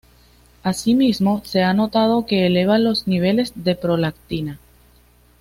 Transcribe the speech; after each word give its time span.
Así 0.63 0.95
mismo 0.95 1.43
se 1.45 1.61
ha 1.61 1.75
notado 1.75 2.25
que 2.25 2.47
eleva 2.47 2.79
los 2.79 3.07
niveles 3.07 3.51
de 3.55 3.75
prolactina. 3.75 4.57